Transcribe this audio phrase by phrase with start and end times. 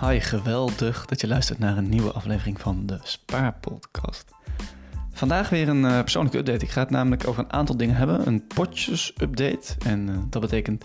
[0.00, 4.30] Hi, geweldig dat je luistert naar een nieuwe aflevering van de Spaarpodcast.
[5.12, 6.64] Vandaag weer een uh, persoonlijke update.
[6.64, 8.26] Ik ga het namelijk over een aantal dingen hebben.
[8.26, 9.74] Een potjes-update.
[9.86, 10.84] En uh, dat betekent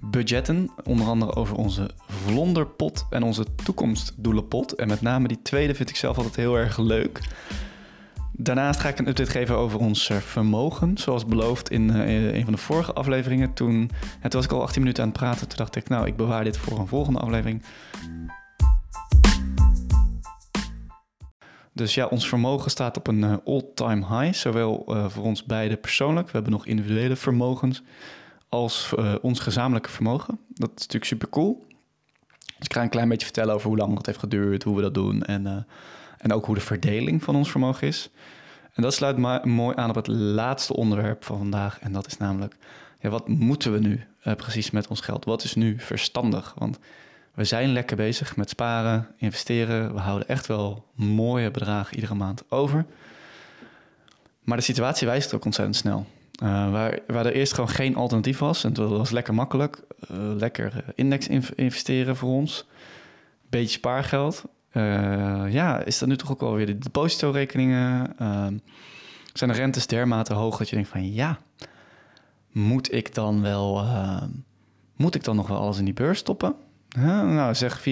[0.00, 0.70] budgetten.
[0.84, 4.74] Onder andere over onze vlonderpot en onze toekomstdoelenpot.
[4.74, 7.20] En met name die tweede vind ik zelf altijd heel erg leuk.
[8.32, 10.98] Daarnaast ga ik een update geven over ons eh, vermogen.
[10.98, 13.52] Zoals beloofd in een van de vorige afleveringen.
[13.52, 15.48] Toen, toen was ik al 18 minuten aan het praten.
[15.48, 17.62] Toen dacht ik, nou, ik bewaar dit voor een volgende aflevering.
[21.74, 24.38] Dus ja, ons vermogen staat op een uh, all-time high.
[24.38, 26.26] Zowel uh, voor ons beiden persoonlijk.
[26.26, 27.82] We hebben nog individuele vermogens.
[28.48, 30.38] Als uh, ons gezamenlijke vermogen.
[30.48, 31.66] Dat is natuurlijk super cool.
[32.38, 34.62] Dus ik ga een klein beetje vertellen over hoe lang dat heeft geduurd.
[34.62, 35.22] Hoe we dat doen.
[35.22, 35.66] En,
[36.18, 38.10] en ook hoe de verdeling van ons vermogen is.
[38.72, 41.78] En dat sluit mooi aan op het laatste onderwerp van vandaag.
[41.80, 42.56] En dat is namelijk,
[43.00, 44.04] ja, wat moeten we nu
[44.36, 45.24] precies met ons geld?
[45.24, 46.54] Wat is nu verstandig?
[46.58, 46.78] Want
[47.34, 49.94] we zijn lekker bezig met sparen, investeren.
[49.94, 52.84] We houden echt wel mooie bedragen iedere maand over.
[54.42, 56.06] Maar de situatie wijst ook ontzettend snel.
[56.42, 58.64] Uh, waar, waar er eerst gewoon geen alternatief was.
[58.64, 59.82] En het was lekker makkelijk.
[60.10, 62.66] Uh, lekker index investeren voor ons.
[63.50, 64.44] Beetje spaargeld.
[65.48, 68.16] Ja, is dat nu toch ook wel weer de depositorekeningen?
[69.32, 71.38] zijn de rentes dermate hoog dat je denkt van ja,
[72.52, 73.84] moet ik dan wel,
[74.96, 76.54] moet ik dan nog wel alles in die beurs stoppen?
[76.96, 77.82] Nou, zeg 4,5%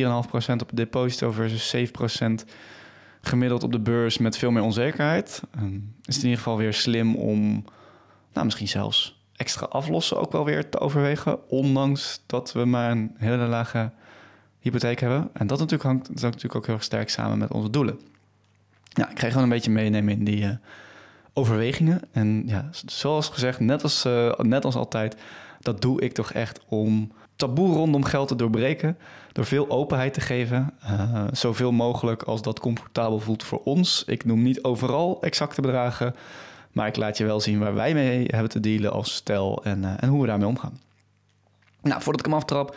[0.57, 2.47] op deposito versus 7%
[3.21, 5.43] gemiddeld op de beurs met veel meer onzekerheid.
[5.59, 7.65] Um, is het in ieder geval weer slim om,
[8.33, 11.49] nou, misschien zelfs extra aflossen ook wel weer te overwegen.
[11.49, 13.91] Ondanks dat we maar een hele lage
[14.59, 15.31] hypotheek hebben.
[15.33, 18.01] En dat natuurlijk hangt dat natuurlijk ook heel erg sterk samen met onze doelen.
[18.85, 20.51] Ja, ik ga gewoon een beetje meenemen in die uh,
[21.33, 22.01] overwegingen.
[22.13, 25.17] En ja, zoals gezegd, net als, uh, net als altijd,
[25.61, 28.99] dat doe ik toch echt om taboe rondom geld te doorbreken.
[29.33, 30.73] Door veel openheid te geven.
[30.85, 34.05] Uh, zoveel mogelijk als dat comfortabel voelt voor ons.
[34.07, 36.15] Ik noem niet overal exacte bedragen.
[36.73, 39.83] Maar ik laat je wel zien waar wij mee hebben te dealen als stel en,
[39.83, 40.81] uh, en hoe we daarmee omgaan.
[41.83, 42.77] Nou, voordat ik hem aftrap,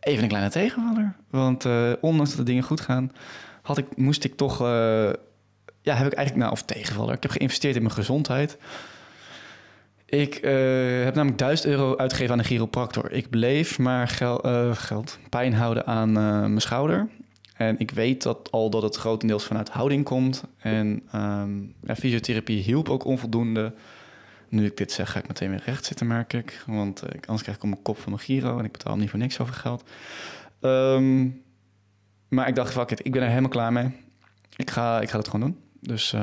[0.00, 1.14] even een kleine tegenvaller.
[1.30, 3.12] Want uh, ondanks dat de dingen goed gaan,
[3.62, 4.58] had ik, moest ik toch.
[4.58, 6.36] ja, heb ik eigenlijk.
[6.36, 7.14] Nou, of tegenvaller.
[7.14, 8.58] Ik heb geïnvesteerd in mijn gezondheid.
[10.14, 13.12] Ik uh, heb namelijk 1000 euro uitgegeven aan een chiropractor.
[13.12, 17.08] Ik bleef maar uh, geld, pijn houden aan uh, mijn schouder.
[17.54, 20.44] En ik weet dat al dat het grotendeels vanuit houding komt.
[20.58, 23.74] En um, ja, fysiotherapie hielp ook onvoldoende.
[24.48, 26.64] Nu ik dit zeg, ga ik meteen weer recht zitten, merk ik.
[26.66, 29.18] Want anders krijg ik op mijn kop van mijn giro en ik betaal niet voor
[29.18, 29.84] niks over geld.
[30.60, 31.42] Um,
[32.28, 33.90] maar ik dacht, fuck it, ik ben er helemaal klaar mee.
[34.56, 35.63] Ik ga, ik ga het gewoon doen.
[35.86, 36.20] Dus uh,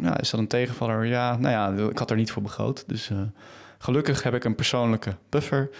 [0.00, 1.04] ja, is dat een tegenvaller?
[1.04, 2.84] Ja, nou ja, ik had er niet voor begroot.
[2.86, 3.20] Dus uh,
[3.78, 5.70] gelukkig heb ik een persoonlijke buffer.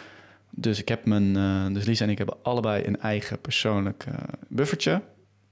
[0.51, 4.05] Dus ik heb mijn, uh, dus Lisa en ik hebben allebei een eigen persoonlijk
[4.49, 5.03] buffertje.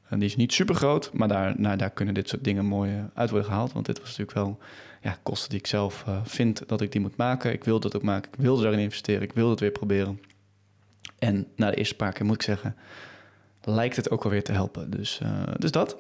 [0.09, 3.05] En die is niet super groot, maar daar, nou, daar kunnen dit soort dingen mooi
[3.15, 3.73] uit worden gehaald.
[3.73, 4.59] Want dit was natuurlijk wel
[5.03, 7.53] ja, kosten die ik zelf vind dat ik die moet maken.
[7.53, 10.21] Ik wil dat ook maken, ik wilde daarin investeren, ik wilde het weer proberen.
[11.19, 12.77] En na de eerste paar keer moet ik zeggen,
[13.63, 14.91] lijkt het ook alweer te helpen.
[14.91, 15.21] Dus,
[15.59, 15.97] dus dat.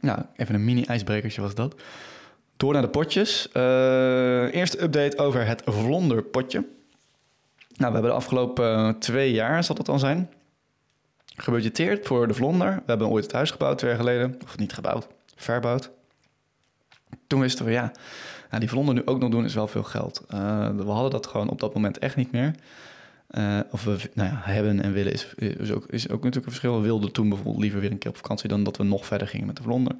[0.00, 1.74] Nou, even een mini-ijsbrekertje was dat.
[2.56, 3.48] Door naar de potjes.
[3.54, 6.58] Uh, eerste update over het vlonderpotje.
[7.76, 10.30] Nou, we hebben de afgelopen uh, twee jaar, zal dat dan zijn,
[11.36, 12.74] gebudgeteerd voor de vlonder.
[12.74, 14.38] We hebben ooit het huis gebouwd twee jaar geleden.
[14.44, 15.06] Of niet gebouwd,
[15.36, 15.90] verbouwd.
[17.26, 17.92] Toen wisten we, ja,
[18.48, 20.24] nou, die vlonder nu ook nog doen is wel veel geld.
[20.34, 22.54] Uh, we hadden dat gewoon op dat moment echt niet meer.
[23.38, 26.52] Uh, of we nou ja, hebben en willen is, is, ook, is ook natuurlijk een
[26.52, 26.76] verschil.
[26.76, 29.28] We wilden toen bijvoorbeeld liever weer een keer op vakantie dan dat we nog verder
[29.28, 29.94] gingen met de vlonder.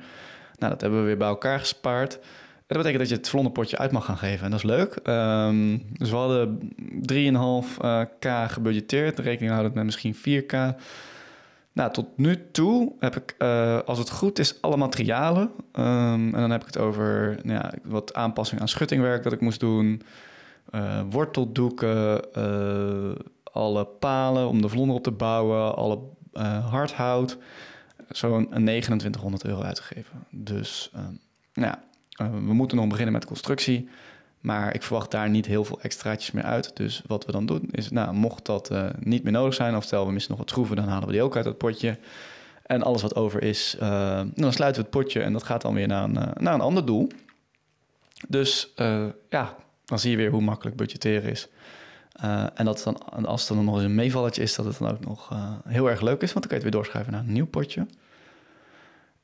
[0.59, 2.15] Nou, dat hebben we weer bij elkaar gespaard.
[2.15, 4.45] En dat betekent dat je het vlonderpotje uit mag gaan geven.
[4.45, 4.99] En dat is leuk.
[5.05, 6.59] Um, dus we hadden
[7.13, 9.19] 3,5k uh, gebudgeteerd.
[9.19, 10.77] Rekening houden met misschien 4k.
[11.73, 15.51] Nou, tot nu toe heb ik, uh, als het goed is, alle materialen.
[15.73, 19.41] Um, en dan heb ik het over nou ja, wat aanpassing aan schuttingwerk dat ik
[19.41, 20.03] moest doen
[20.75, 25.99] uh, worteldoeken, uh, alle palen om de vlonder op te bouwen, alle
[26.33, 27.39] uh, hardhout.
[28.09, 30.27] Zo'n 2900 euro uitgegeven.
[30.31, 30.91] Dus
[31.53, 31.83] nou ja,
[32.31, 33.89] we moeten nog beginnen met constructie.
[34.41, 36.77] Maar ik verwacht daar niet heel veel extraatjes meer uit.
[36.77, 39.77] Dus wat we dan doen is, nou, mocht dat niet meer nodig zijn...
[39.77, 41.99] of stel we missen nog wat schroeven, dan halen we die ook uit het potje.
[42.63, 43.77] En alles wat over is,
[44.35, 45.23] dan sluiten we het potje...
[45.23, 47.09] en dat gaat dan weer naar een, naar een ander doel.
[48.29, 48.73] Dus
[49.29, 49.57] ja,
[49.91, 51.49] dan zie je weer hoe makkelijk budgetteren is.
[52.25, 54.91] Uh, en dat dan, als het dan nog eens een meevalletje is, dat het dan
[54.91, 57.21] ook nog uh, heel erg leuk is, want dan kan je het weer doorschrijven naar
[57.21, 57.87] een nieuw potje.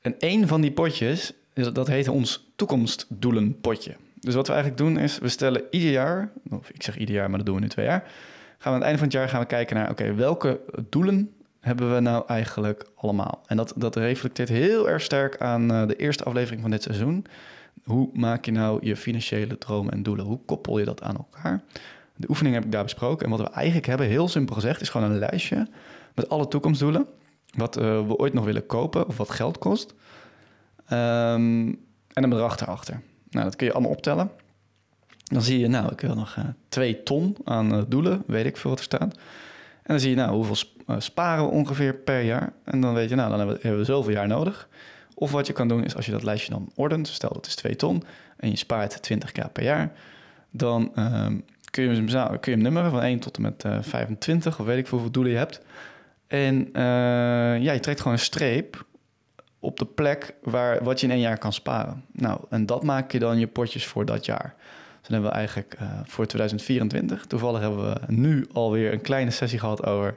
[0.00, 1.32] En één van die potjes,
[1.72, 3.96] dat heet ons toekomstdoelenpotje.
[4.20, 7.28] Dus wat we eigenlijk doen is, we stellen ieder jaar, of ik zeg ieder jaar,
[7.28, 8.10] maar dat doen we nu twee jaar, gaan
[8.58, 11.30] we aan het einde van het jaar gaan we kijken naar, oké, welke doelen
[11.60, 13.42] hebben we nou eigenlijk allemaal?
[13.46, 17.26] En dat, dat reflecteert heel erg sterk aan eh, de eerste aflevering van dit seizoen.
[17.86, 20.24] Hoe maak je nou je financiële dromen en doelen?
[20.24, 21.62] Hoe koppel je dat aan elkaar?
[22.16, 23.24] De oefening heb ik daar besproken.
[23.24, 25.68] En wat we eigenlijk hebben, heel simpel gezegd, is gewoon een lijstje
[26.14, 27.06] met alle toekomstdoelen.
[27.56, 29.94] Wat uh, we ooit nog willen kopen of wat geld kost.
[30.92, 31.68] Um,
[32.12, 33.00] en een bedrag erachter.
[33.30, 34.30] Nou, dat kun je allemaal optellen.
[35.24, 38.56] Dan zie je, nou, ik wil nog uh, twee ton aan uh, doelen, weet ik
[38.56, 39.14] veel wat er staat.
[39.82, 40.56] En dan zie je, nou, hoeveel
[40.98, 42.52] sparen we ongeveer per jaar?
[42.64, 44.68] En dan weet je, nou, dan hebben we, hebben we zoveel jaar nodig.
[45.18, 47.54] Of wat je kan doen, is als je dat lijstje dan ordent, stel dat is
[47.54, 48.02] 2 ton,
[48.36, 49.92] en je spaart 20k per jaar,
[50.50, 53.78] dan um, kun, je hem, kun je hem nummeren van 1 tot en met uh,
[53.80, 55.60] 25, of weet ik veel hoeveel doelen je hebt.
[56.26, 56.68] En
[57.62, 58.84] ja, je trekt gewoon een streep
[59.66, 62.04] op de plek waar, wat je in één jaar kan sparen.
[62.12, 64.54] Nou, en dat maak je dan je potjes voor dat jaar.
[64.56, 69.30] Dus dan hebben we eigenlijk uh, voor 2024, toevallig hebben we nu alweer een kleine
[69.30, 70.16] sessie gehad over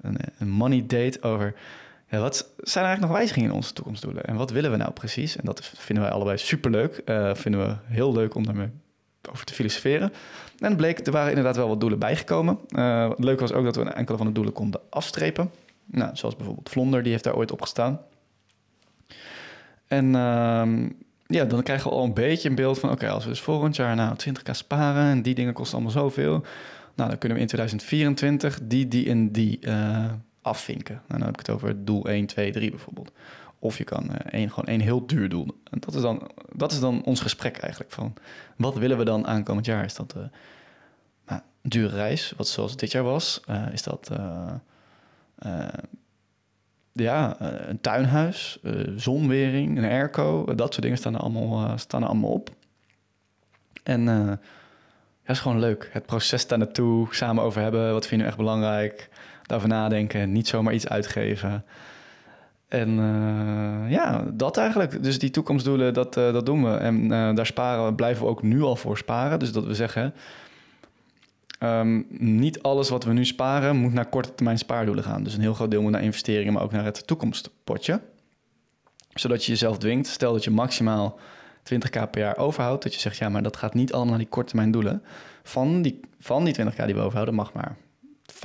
[0.00, 1.54] een, een money date, over
[2.08, 4.92] ja, wat zijn er eigenlijk nog wijzigingen in onze toekomstdoelen en wat willen we nou
[4.92, 5.36] precies?
[5.36, 8.70] En dat vinden wij allebei superleuk, uh, vinden we heel leuk om daarmee
[9.30, 10.12] over te filosoferen.
[10.58, 12.58] En bleek, er waren inderdaad wel wat doelen bijgekomen.
[12.68, 15.50] Uh, leuk was ook dat we een enkele van de doelen konden afstrepen.
[15.84, 18.00] Nou, zoals bijvoorbeeld Vlonder, die heeft daar ooit op gestaan.
[19.86, 20.96] En um,
[21.26, 22.90] ja, dan krijgen we al een beetje een beeld van...
[22.90, 25.10] oké, als we dus volgend jaar nou 20k sparen...
[25.10, 26.44] en die dingen kosten allemaal zoveel...
[26.94, 30.04] nou, dan kunnen we in 2024 die, die en die uh,
[30.48, 30.94] afvinken.
[30.94, 33.12] Nou, dan heb ik het over doel 1, 2, 3 bijvoorbeeld.
[33.58, 35.46] Of je kan uh, één, gewoon één heel duur doel.
[35.70, 38.14] En dat is, dan, dat is dan ons gesprek eigenlijk van...
[38.56, 39.84] wat willen we dan aankomend jaar?
[39.84, 40.22] Is dat uh,
[41.26, 43.40] nou, een dure reis, wat zoals dit jaar was?
[43.72, 44.10] is dat
[46.92, 48.58] ja, eh, een tuinhuis,
[48.96, 52.50] zonwering, een airco, dat soort dingen staan er allemaal, staan er allemaal op.
[53.82, 54.04] En
[55.24, 55.88] ja, is gewoon leuk.
[55.92, 59.08] Het proces daar naartoe, samen over hebben, wat vind je nu echt belangrijk,
[59.48, 61.64] daarover nadenken, niet zomaar iets uitgeven.
[62.68, 62.90] En
[63.88, 65.02] ja, dat eigenlijk.
[65.02, 66.70] Dus die toekomstdoelen, dat, dat doen we.
[66.70, 69.38] En daar sparen, blijven we ook nu al voor sparen.
[69.38, 70.14] Dus dat we zeggen,
[71.62, 75.22] Um, niet alles wat we nu sparen moet naar korte termijn spaardoelen gaan.
[75.22, 78.00] Dus een heel groot deel moet naar investeringen, maar ook naar het toekomstpotje.
[79.14, 81.18] Zodat je jezelf dwingt, stel dat je maximaal
[81.74, 84.28] 20k per jaar overhoudt, dat je zegt, ja, maar dat gaat niet allemaal naar die
[84.28, 85.02] korte termijn doelen.
[85.42, 87.76] Van die, van die 20k die we overhouden mag maar
[88.38, 88.40] 50%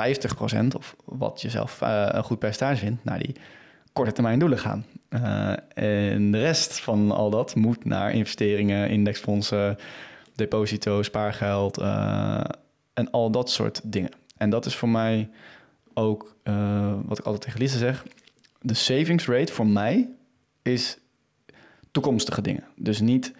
[0.75, 3.35] of wat je zelf uh, een goed percentage vindt, naar die
[3.93, 4.85] korte termijn doelen gaan.
[5.09, 9.77] Uh, en de rest van al dat moet naar investeringen, indexfondsen,
[10.35, 12.43] deposito, spaargeld, uh,
[12.93, 14.11] en al dat soort dingen.
[14.37, 15.29] En dat is voor mij
[15.93, 16.35] ook
[17.05, 18.05] wat ik altijd tegen Lisa zeg.
[18.61, 20.09] De savings rate voor mij
[20.61, 20.97] is
[21.91, 22.63] toekomstige dingen.
[22.75, 23.33] Dus niet,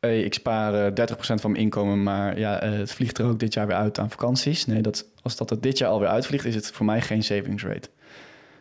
[0.00, 3.38] hey, ik spaar 30% eh, van mijn inkomen, maar ja, uh, het vliegt er ook
[3.38, 4.66] dit jaar weer uit aan vakanties.
[4.66, 7.64] Nee, dat, als dat er dit jaar alweer uitvliegt, is het voor mij geen savings
[7.64, 7.88] rate.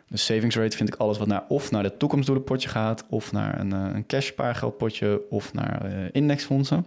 [0.07, 3.59] De savings rate vind ik alles wat naar of naar de toekomstdoelenpotje gaat, of naar
[3.59, 6.85] een, een cash spaargeldpotje, of naar indexfondsen.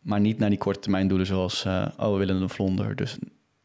[0.00, 1.64] Maar niet naar die korte termijn doelen zoals,
[1.96, 2.96] oh, we willen een vlonder.
[2.96, 3.16] Dus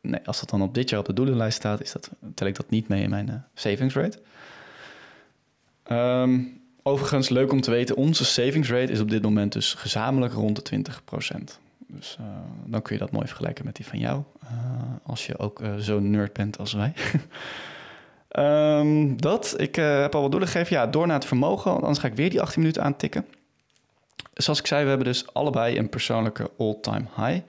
[0.02, 2.56] nee, als dat dan op dit jaar op de doelenlijst staat, is dat, tel ik
[2.56, 4.20] dat niet mee in mijn uh, savings rate.
[5.92, 10.34] Um, overigens, leuk om te weten, onze savings rate is op dit moment dus gezamenlijk
[10.34, 10.84] rond de
[11.32, 11.60] 20%.
[11.88, 12.26] Dus uh,
[12.66, 14.24] dan kun je dat mooi vergelijken met die van jou,
[15.04, 16.94] als je ook zo'n nerd bent als wij.
[18.80, 20.76] um, dat, ik heb al wat doelen gegeven.
[20.76, 23.26] Ja, door naar het vermogen, anders ga ik weer die 18 minuten aantikken
[24.34, 27.42] zoals ik zei, we hebben dus allebei een persoonlijke all-time high.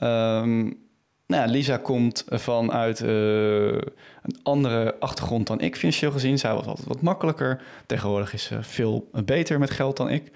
[0.00, 0.87] Um,
[1.28, 6.38] nou Lisa komt vanuit uh, een andere achtergrond dan ik, financieel gezien.
[6.38, 7.62] Zij was altijd wat makkelijker.
[7.86, 10.30] Tegenwoordig is ze veel beter met geld dan ik.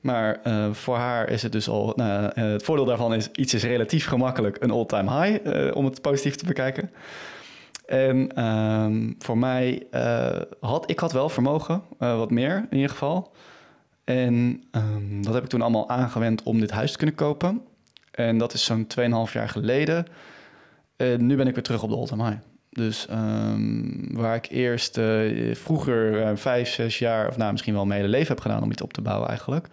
[0.00, 1.92] Maar uh, voor haar is het dus al.
[1.96, 5.46] Nou, uh, het voordeel daarvan is: iets is relatief gemakkelijk een all-time high,
[5.76, 6.90] om het positief te bekijken.
[7.86, 9.86] En um, voor mij
[10.60, 13.32] had ik had wel vermogen, wat meer in ieder geval.
[14.04, 17.62] En um, dat heb ik toen allemaal aangewend om dit huis te kunnen kopen.
[18.12, 18.86] En dat is zo'n
[19.26, 20.06] 2,5 jaar geleden.
[20.96, 22.40] En nu ben ik weer terug op de all high.
[22.70, 27.86] Dus um, waar ik eerst uh, vroeger uh, vijf, zes jaar, of nou misschien wel
[27.86, 29.66] mijn hele leven heb gedaan om iets op te bouwen eigenlijk.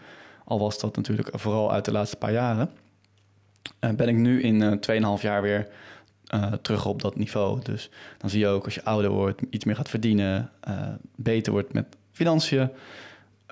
[0.46, 2.70] Al was dat natuurlijk vooral uit de laatste paar jaren.
[3.80, 4.80] Ben ik nu in
[5.18, 5.68] 2,5 jaar weer
[6.62, 7.60] terug op dat niveau.
[7.64, 10.52] Dus dan zie je ook als je ouder wordt, iets meer gaat verdienen,
[11.16, 12.70] beter wordt met financiën.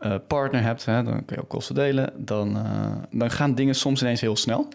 [0.06, 3.76] Uh, partner hebt, hè, dan kun je ook kosten delen, dan, uh, dan gaan dingen
[3.76, 4.68] soms ineens heel snel.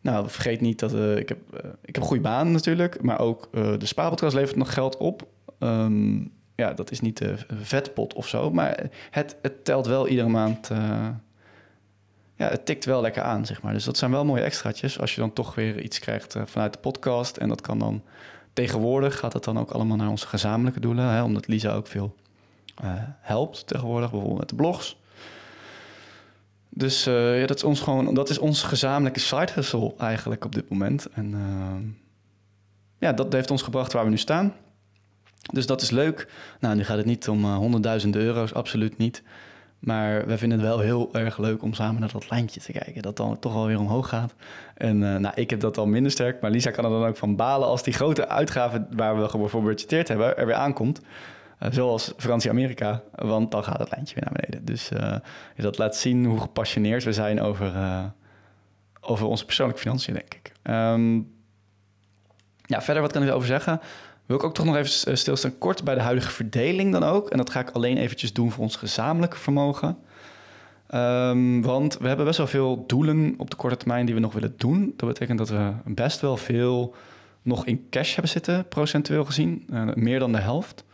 [0.00, 1.38] Nou, vergeet niet dat uh, ik, heb,
[1.84, 5.26] ik heb een goede baan natuurlijk, maar ook de spaarpodcast levert nog geld op.
[5.58, 10.28] Um, ja, dat is niet de vetpot of zo, maar het, het telt wel iedere
[10.28, 10.68] maand.
[12.36, 13.72] ja, het tikt wel lekker aan, zeg maar.
[13.72, 16.78] Dus dat zijn wel mooie extraatjes als je dan toch weer iets krijgt vanuit de
[16.78, 17.36] podcast.
[17.36, 18.02] En dat kan dan
[18.52, 22.14] tegenwoordig gaat het dan ook allemaal naar onze gezamenlijke doelen, hè, omdat Lisa ook veel
[23.20, 25.02] helpt tegenwoordig, bijvoorbeeld met de blogs.
[26.68, 30.54] Dus uh, ja, dat is ons gewoon, dat is onze gezamenlijke side hustle eigenlijk op
[30.54, 31.08] dit moment.
[31.12, 31.90] En uh,
[32.98, 34.54] ja, dat heeft ons gebracht waar we nu staan.
[35.52, 36.28] Dus dat is leuk.
[36.60, 39.22] Nou, nu gaat het niet om honderdduizenden euro's, absoluut niet.
[39.78, 43.02] Maar we vinden het wel heel erg leuk om samen naar dat lijntje te kijken.
[43.02, 44.34] Dat dan toch wel weer omhoog gaat.
[44.74, 46.40] En uh, nou, ik heb dat al minder sterk.
[46.40, 49.62] Maar Lisa kan er dan ook van balen als die grote uitgaven waar we voor
[49.62, 51.00] budgeteerd hebben er weer aankomt.
[51.62, 53.02] Uh, zoals vakantie Amerika.
[53.14, 54.64] Want dan gaat het lijntje weer naar beneden.
[54.64, 55.16] Dus uh,
[55.56, 57.72] dat laat zien hoe gepassioneerd we zijn over,
[59.00, 60.52] over onze persoonlijke financiën, denk ik.
[60.62, 61.32] Um,
[62.66, 63.80] ja, verder, wat kan ik erover zeggen?
[64.26, 67.30] Wil ik ook toch nog even eh, stilstaan kort bij de huidige verdeling dan ook.
[67.30, 69.98] En dat ga ik alleen eventjes doen voor ons gezamenlijke vermogen.
[70.94, 74.32] Um, want we hebben best wel veel doelen op de korte termijn die we nog
[74.32, 74.94] willen doen.
[74.96, 76.94] Dat betekent dat we best wel veel
[77.42, 79.66] nog in cash hebben zitten, procentueel gezien.
[79.94, 80.84] Meer dan de helft.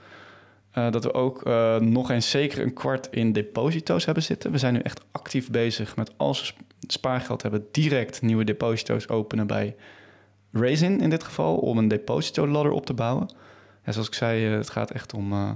[0.79, 4.51] Uh, dat we ook uh, nog eens zeker een kwart in deposito's hebben zitten.
[4.51, 9.47] We zijn nu echt actief bezig met als we spaargeld hebben, direct nieuwe deposito's openen
[9.47, 9.77] bij
[10.53, 13.29] Raisin in dit geval, om een deposito ladder op te bouwen.
[13.83, 15.51] En zoals ik zei, eh, het gaat echt om uh,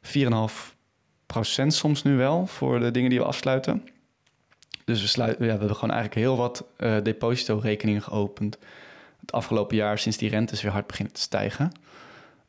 [0.00, 3.88] 4,5% soms nu wel voor de dingen die we afsluiten.
[4.84, 6.64] Dus we, ja, we hebben gewoon eigenlijk heel wat
[7.02, 8.58] deposito-rekeningen geopend
[9.20, 11.72] het afgelopen jaar sinds die rentes weer hard beginnen te stijgen.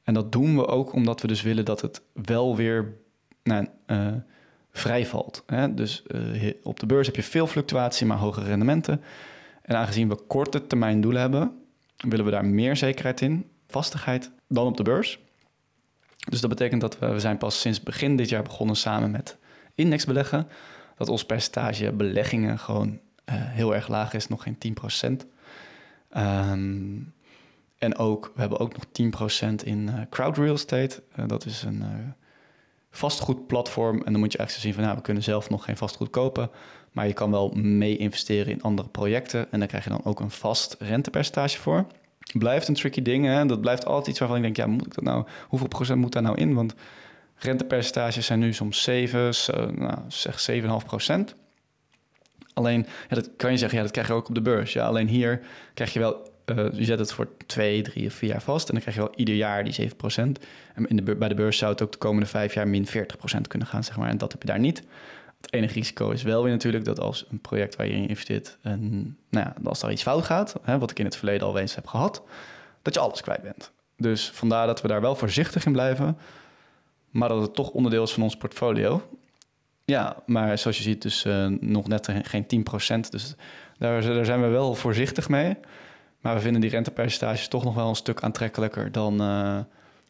[0.10, 2.96] En dat doen we ook omdat we dus willen dat het wel weer
[3.44, 4.08] nou, uh,
[4.72, 5.44] vrij valt.
[5.46, 5.74] Hè?
[5.74, 9.02] Dus uh, op de beurs heb je veel fluctuatie, maar hogere rendementen.
[9.62, 11.52] En aangezien we korte termijn doelen hebben,
[11.98, 15.20] willen we daar meer zekerheid in, vastigheid, dan op de beurs.
[16.30, 19.38] Dus dat betekent dat we, we zijn pas sinds begin dit jaar begonnen samen met
[19.76, 20.48] indexbeleggen.
[20.98, 23.00] Dat ons percentage beleggingen gewoon uh,
[23.36, 24.58] heel erg laag is, nog geen
[25.12, 25.28] 10%.
[26.18, 27.14] Um,
[27.80, 28.86] en ook, we hebben ook nog
[29.52, 31.02] 10% in uh, crowd real estate.
[31.20, 31.84] Uh, dat is een
[32.92, 34.02] vastgoedplatform.
[34.04, 36.50] En dan moet je echt zien van, nou, we kunnen zelf nog geen vastgoed kopen.
[36.92, 39.52] Maar je kan wel mee investeren in andere projecten.
[39.52, 41.86] En daar krijg je dan ook een vast rentepercentage voor.
[42.38, 43.26] Blijft een tricky ding.
[43.26, 43.46] Hè?
[43.46, 46.12] Dat blijft altijd iets waarvan ik denk, ja, moet ik dat nou, hoeveel procent moet
[46.12, 46.54] daar nou in?
[46.54, 46.74] Want
[47.36, 49.34] rentepercentages zijn nu soms 7,
[49.76, 51.36] nou, zeg 7,5 procent.
[52.54, 54.74] Alleen, dat kan je zeggen, ja, dat krijg je ook op de beurs.
[54.74, 55.42] Ja, alleen hier
[55.74, 58.68] krijg je wel, uh, je zet het voor twee, drie of vier jaar vast.
[58.68, 60.40] En dan krijg je wel ieder jaar die 7 procent.
[60.74, 63.18] En in de, bij de beurs zou het ook de komende vijf jaar min 40
[63.18, 64.10] procent kunnen gaan, zeg maar.
[64.10, 64.84] En dat heb je daar niet.
[65.42, 68.58] Het enige risico is wel weer natuurlijk dat als een project waar je in investeert,
[68.62, 71.58] en, nou ja, als daar iets fout gaat, hè, wat ik in het verleden al
[71.58, 72.24] eens heb gehad,
[72.82, 73.72] dat je alles kwijt bent.
[73.98, 76.18] Dus vandaar dat we daar wel voorzichtig in blijven,
[77.10, 79.10] maar dat het toch onderdeel is van ons portfolio.
[79.86, 83.10] Ja, maar zoals je ziet, dus uh, nog net geen 10%.
[83.10, 83.36] Dus
[83.78, 85.58] daar, daar, zijn we wel voorzichtig mee.
[86.22, 89.60] Maar we vinden die rentepercentages toch nog wel een stuk aantrekkelijker dan, uh,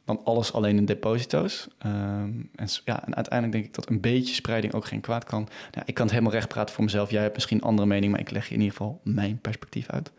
[0.05, 1.67] dan alles alleen in deposito's.
[1.85, 5.47] Um, en, ja, en uiteindelijk denk ik dat een beetje spreiding ook geen kwaad kan.
[5.85, 7.11] Ik kan het helemaal recht praten voor mezelf.
[7.11, 9.89] Jij hebt misschien een andere mening, maar ik leg je in ieder geval mijn perspectief
[9.89, 10.11] uit.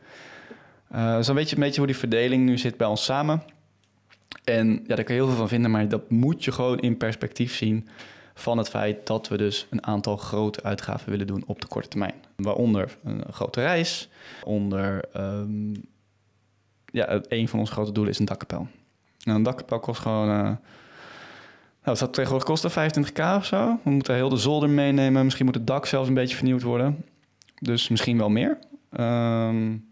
[0.94, 3.42] Uh, dus dan weet je een beetje hoe die verdeling nu zit bij ons samen.
[4.44, 6.96] En ja, daar kan je heel veel van vinden, maar dat moet je gewoon in
[6.96, 7.88] perspectief zien
[8.40, 11.88] van het feit dat we dus een aantal grote uitgaven willen doen op de korte
[11.88, 12.14] termijn.
[12.36, 14.08] Waaronder een grote reis,
[14.44, 15.72] onder um,
[16.86, 18.66] ja, een van onze grote doelen is een dakkapel.
[19.24, 20.28] Nou, een dakkapel kost gewoon.
[20.28, 20.56] Uh, nou,
[21.82, 23.78] het zou tegenwoordig kosten 25k of zo.
[23.84, 25.24] We moeten heel de zolder meenemen.
[25.24, 27.04] Misschien moet het dak zelfs een beetje vernieuwd worden.
[27.54, 28.58] Dus misschien wel meer.
[28.92, 29.88] Um,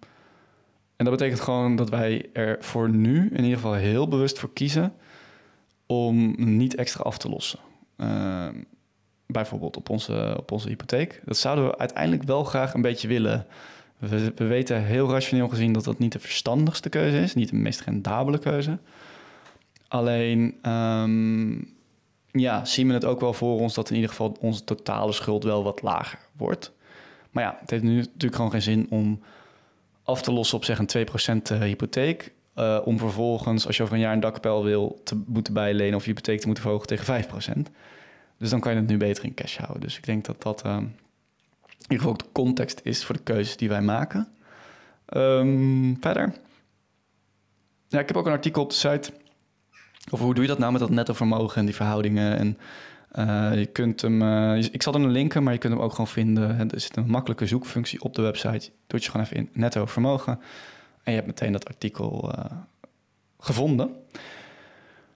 [0.97, 4.53] en dat betekent gewoon dat wij er voor nu in ieder geval heel bewust voor
[4.53, 4.95] kiezen
[5.87, 7.59] om niet extra af te lossen.
[8.01, 8.49] Uh,
[9.27, 11.23] bijvoorbeeld op onze, op onze hypotheek.
[11.25, 13.47] Dat zouden we uiteindelijk wel graag een beetje willen.
[13.99, 17.57] We, we, weten heel rationeel gezien dat dat niet de verstandigste keuze is, niet de
[17.57, 18.79] meest rendabele keuze.
[19.89, 21.77] Alleen um,
[22.31, 25.45] ja, zien we het ook wel voor ons dat in ieder geval onze totale schuld
[25.45, 26.73] wel wat lager wordt.
[27.31, 29.21] Maar ja, het heeft nu natuurlijk gewoon geen zin om
[30.03, 31.07] af te lossen op zeg een
[31.55, 32.33] 2% hypotheek.
[32.59, 36.03] Uh, om vervolgens, als je over een jaar een dakkapel wil, te moeten bijlenen of
[36.03, 37.73] je hypotheek te moeten verhogen tegen 5%.
[38.39, 39.81] Dus dan kan je het nu beter in cash houden.
[39.81, 40.91] Dus ik denk dat dat uh, in
[41.79, 44.29] ieder geval ook de context is voor de keuzes die wij maken.
[45.17, 46.33] Um, verder.
[47.89, 49.13] Ja, ik heb ook een artikel op de site
[50.11, 52.39] over hoe doe je dat nou met dat netto vermogen en die verhoudingen.
[52.39, 52.59] En
[53.19, 56.09] uh, je kunt hem, uh, ik zal hem linken, maar je kunt hem ook gewoon
[56.09, 56.71] vinden.
[56.71, 58.71] Er zit een makkelijke zoekfunctie op de website.
[58.87, 60.41] Doe je gewoon even in netto vermogen.
[61.09, 62.45] En je hebt meteen dat artikel uh,
[63.39, 63.91] gevonden.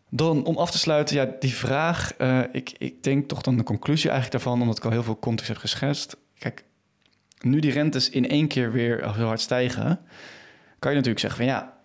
[0.09, 2.13] Dan om af te sluiten, ja, die vraag.
[2.19, 5.19] Uh, ik, ik denk toch dan de conclusie eigenlijk daarvan, omdat ik al heel veel
[5.19, 6.17] context heb geschetst.
[6.39, 6.65] Kijk,
[7.41, 10.01] nu die rentes in één keer weer zo hard stijgen,
[10.79, 11.77] kan je natuurlijk zeggen van ja,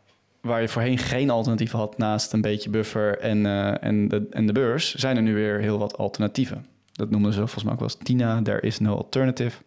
[0.41, 4.45] waar je voorheen geen alternatief had naast een beetje buffer en, eh, en, de, en
[4.45, 6.65] de beurs, zijn er nu weer heel wat alternatieven.
[6.91, 9.61] Dat noemen ze volgens mij ook wel eens TINA, there is no alternative.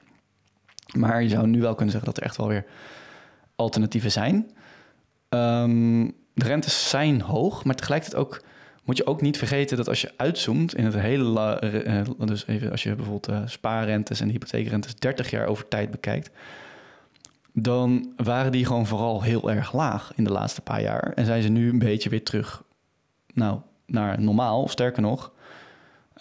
[0.96, 2.64] Maar je zou nu wel kunnen zeggen dat er echt wel weer
[3.60, 4.50] alternatieven zijn.
[5.28, 8.42] Ehm, de rentes zijn hoog, maar tegelijkertijd ook
[8.84, 12.70] moet je ook niet vergeten dat als je uitzoomt in het hele, uh, dus even
[12.70, 16.30] als je bijvoorbeeld uh, spaarrentes en hypotheekrentes 30 jaar over tijd bekijkt,
[17.52, 21.12] dan waren die gewoon vooral heel erg laag in de laatste paar jaar.
[21.12, 22.62] En zijn ze nu een beetje weer terug
[23.34, 25.32] nou, naar normaal, of sterker nog.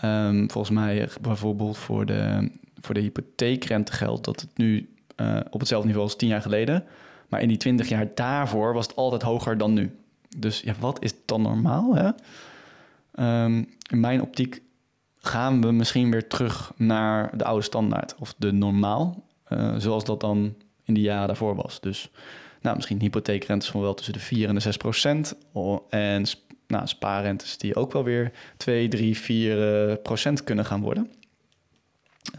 [0.03, 5.59] Um, volgens mij bijvoorbeeld voor de, voor de hypotheekrente geldt dat het nu uh, op
[5.59, 6.83] hetzelfde niveau als tien jaar geleden.
[7.29, 9.95] Maar in die 20 jaar daarvoor was het altijd hoger dan nu.
[10.37, 11.95] Dus ja, wat is dan normaal?
[11.95, 12.09] Hè?
[13.43, 14.61] Um, in mijn optiek
[15.17, 20.19] gaan we misschien weer terug naar de oude standaard of de normaal, uh, zoals dat
[20.19, 21.79] dan in de jaren daarvoor was.
[21.79, 22.11] Dus
[22.61, 25.35] nou, misschien hypotheekrentes van wel tussen de 4 en de 6 procent.
[25.89, 26.25] En
[26.67, 31.11] nou, spaarrentes die ook wel weer 2, 3, 4 procent kunnen gaan worden.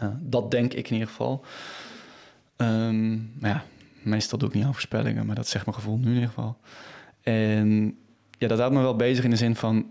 [0.02, 1.44] Uh, dat denk ik in ieder geval.
[2.56, 3.64] Um, ja,
[4.02, 6.56] meestal doe ik niet aan voorspellingen, maar dat zegt mijn gevoel nu in ieder geval.
[7.22, 7.98] En
[8.38, 9.86] ja, dat houdt me wel bezig in de zin van...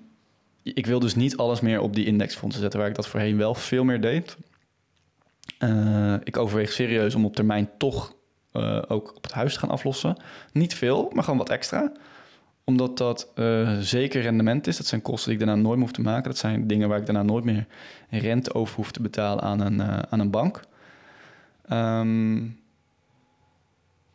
[0.64, 2.80] ik wil dus niet alles meer op die indexfondsen zetten...
[2.80, 4.38] waar ik dat voorheen wel veel meer deed.
[5.60, 8.16] Uh, ik overweeg serieus om op termijn toch
[8.54, 10.18] uh, ook op het huis te gaan aflossen.
[10.52, 11.92] Niet veel, maar gewoon wat extra.
[12.64, 14.78] Omdat dat uh, zeker rendement is.
[14.78, 16.30] Dat zijn kosten die ik daarna nooit meer hoef te maken.
[16.30, 17.68] Dat zijn dingen waar ik daarna nooit meer
[18.10, 20.62] rente over hoef te betalen aan een, aan een bank.
[21.72, 22.59] Um,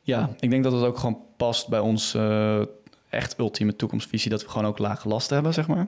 [0.04, 2.16] ja, ik denk dat het ook gewoon past bij ons
[3.08, 4.30] echt ultieme toekomstvisie.
[4.30, 5.86] Dat we gewoon ook lage lasten hebben, zeg maar.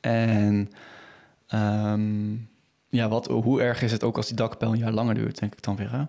[0.00, 0.70] En
[1.54, 2.48] um,
[2.88, 5.52] ja, wat, hoe erg is het ook als die dakpijl een jaar langer duurt, denk
[5.52, 5.92] ik dan weer.
[5.92, 6.02] Hè?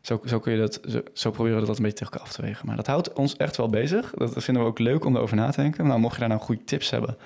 [0.00, 0.80] Zo, zo, kun je dat,
[1.12, 2.66] zo, proberen we dat een beetje tegen af te wegen.
[2.66, 4.10] Maar dat houdt ons echt wel bezig.
[4.10, 5.86] Dat vinden we ook leuk om erover na te denken.
[5.86, 7.16] Nou, mocht je daar nou goede tips hebben,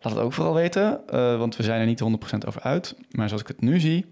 [0.00, 1.00] laat het ook vooral weten.
[1.12, 2.96] Uh, want we zijn er niet 100% over uit.
[3.10, 4.06] Maar zoals ik het nu zie,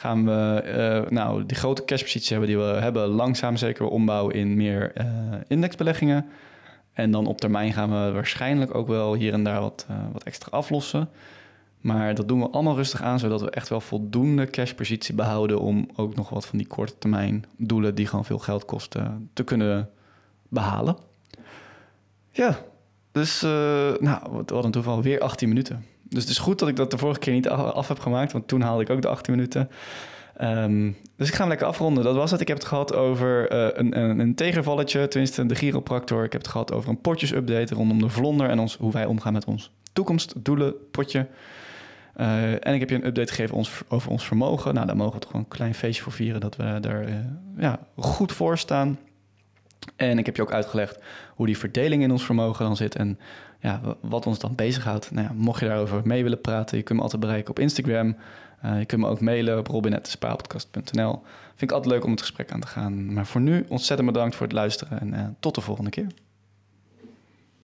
[0.00, 0.62] gaan we
[1.04, 3.06] uh, nou, die grote cashposities hebben die we hebben...
[3.06, 5.04] langzaam zeker ombouwen in meer uh,
[5.48, 6.26] indexbeleggingen.
[6.92, 10.50] En dan op termijn gaan we waarschijnlijk ook wel hier en daar wat, wat extra
[10.50, 11.08] aflossen...
[11.80, 15.88] Maar dat doen we allemaal rustig aan, zodat we echt wel voldoende cashpositie behouden om
[15.96, 19.90] ook nog wat van die korte termijn doelen die gewoon veel geld kosten te kunnen
[20.48, 20.96] behalen.
[22.30, 22.58] Ja,
[23.12, 23.40] dus
[24.00, 25.84] nou, we hadden toeval weer 18 minuten.
[26.10, 28.48] Dus het is goed dat ik dat de vorige keer niet af heb gemaakt, want
[28.48, 29.70] toen haalde ik ook de 18 minuten.
[30.42, 32.04] Um, dus ik ga hem lekker afronden.
[32.04, 32.40] Dat was het.
[32.40, 36.24] Ik heb het gehad over uh, een, een, een, tegenvalletje, tenminste de chiropractor.
[36.24, 39.32] Ik heb het gehad over een potjesupdate rondom de vlonder en ons, hoe wij omgaan
[39.32, 41.26] met ons toekomstdoelen potje.
[42.16, 44.74] Uh, en ik heb je een update gegeven ons, over ons vermogen.
[44.74, 47.14] Nou, daar mogen we toch gewoon een klein feestje voor vieren dat we er uh,
[47.56, 48.98] ja, goed voor staan.
[49.96, 50.98] En ik heb je ook uitgelegd
[51.34, 53.18] hoe die verdeling in ons vermogen dan zit en
[53.60, 55.10] ja, wat ons dan bezighoudt.
[55.10, 58.16] Nou ja, mocht je daarover mee willen praten, je kunt me altijd bereiken op Instagram.
[58.64, 61.22] Uh, je kunt me ook mailen op robinettespaarpodcast.nl.
[61.48, 63.12] Vind ik altijd leuk om het gesprek aan te gaan.
[63.12, 66.06] Maar voor nu ontzettend bedankt voor het luisteren en tot de volgende keer.